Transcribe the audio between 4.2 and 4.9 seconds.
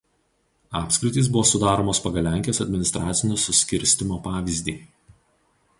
pavyzdį.